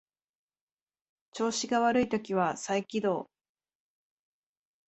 [1.31, 3.29] 調子が悪い時は再起動